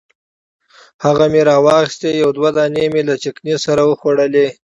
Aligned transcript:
هغه 1.05 1.25
مې 1.31 1.41
راواخیستې 1.49 2.09
یو 2.21 2.29
دوه 2.37 2.49
دانې 2.57 2.85
مې 2.93 3.01
له 3.09 3.15
چکني 3.23 3.55
سره 3.65 3.81
وخوړلې. 3.85 4.47